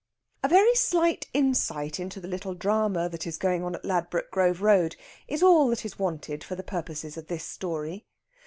A 0.41 0.47
very 0.47 0.73
slight 0.73 1.27
insight 1.31 1.99
into 1.99 2.19
the 2.19 2.27
little 2.27 2.55
drama 2.55 3.07
that 3.09 3.27
is 3.27 3.37
going 3.37 3.63
on 3.63 3.75
at 3.75 3.85
Ladbroke 3.85 4.31
Grove 4.31 4.59
Road 4.59 4.95
is 5.27 5.43
all 5.43 5.67
that 5.69 5.85
is 5.85 5.99
wanted 5.99 6.43
for 6.43 6.55
the 6.55 6.63
purposes 6.63 7.17
of 7.17 7.27
this 7.27 7.43
story. 7.43 8.07